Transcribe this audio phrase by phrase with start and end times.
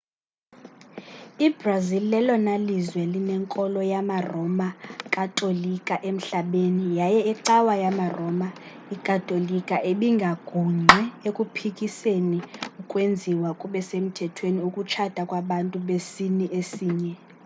[1.47, 4.67] i-brazil lelona lizwe linenkolo yamaroma
[5.15, 8.47] katolika emhlabeni yaye icawa yamaroma
[9.07, 12.39] katolika ibingagungqi ekuphikiseni
[12.81, 17.13] ukwenziwa kube semthethweni ukutshata kwabantu besini esinye